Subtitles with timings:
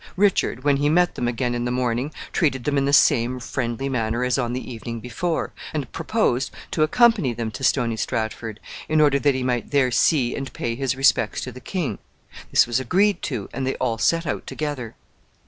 [0.17, 3.87] Richard, when he met them again in the morning, treated them in the same friendly
[3.87, 8.59] manner as on the evening before, and proposed to accompany them to Stony Stratford,
[8.89, 11.99] in order that he might there see and pay his respects to the king.
[12.49, 14.95] This was agreed to, and they all set out together.